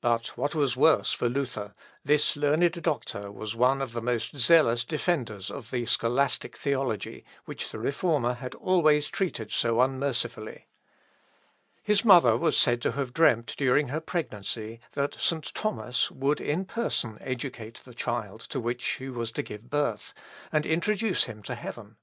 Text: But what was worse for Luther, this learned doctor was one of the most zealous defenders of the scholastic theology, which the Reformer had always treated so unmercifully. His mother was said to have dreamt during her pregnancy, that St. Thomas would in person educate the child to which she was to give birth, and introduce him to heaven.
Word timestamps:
But 0.00 0.36
what 0.36 0.56
was 0.56 0.76
worse 0.76 1.12
for 1.12 1.28
Luther, 1.28 1.76
this 2.04 2.34
learned 2.36 2.72
doctor 2.82 3.30
was 3.30 3.54
one 3.54 3.80
of 3.80 3.92
the 3.92 4.02
most 4.02 4.36
zealous 4.36 4.82
defenders 4.82 5.48
of 5.48 5.70
the 5.70 5.86
scholastic 5.86 6.56
theology, 6.58 7.24
which 7.44 7.70
the 7.70 7.78
Reformer 7.78 8.34
had 8.34 8.56
always 8.56 9.06
treated 9.06 9.52
so 9.52 9.80
unmercifully. 9.80 10.66
His 11.84 12.04
mother 12.04 12.36
was 12.36 12.56
said 12.58 12.82
to 12.82 12.92
have 12.98 13.12
dreamt 13.12 13.54
during 13.56 13.90
her 13.90 14.00
pregnancy, 14.00 14.80
that 14.94 15.20
St. 15.20 15.54
Thomas 15.54 16.10
would 16.10 16.40
in 16.40 16.64
person 16.64 17.16
educate 17.20 17.76
the 17.84 17.94
child 17.94 18.40
to 18.48 18.58
which 18.58 18.82
she 18.82 19.08
was 19.08 19.30
to 19.30 19.42
give 19.44 19.70
birth, 19.70 20.12
and 20.50 20.66
introduce 20.66 21.26
him 21.26 21.44
to 21.44 21.54
heaven. 21.54 21.96